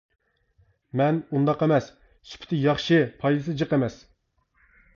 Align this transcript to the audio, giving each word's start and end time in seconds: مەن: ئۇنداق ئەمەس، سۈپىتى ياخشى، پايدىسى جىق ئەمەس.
مەن: 1.01 1.19
ئۇنداق 1.35 1.61
ئەمەس، 1.65 1.91
سۈپىتى 2.31 2.61
ياخشى، 2.63 2.99
پايدىسى 3.21 3.57
جىق 3.61 3.77
ئەمەس. 3.79 4.03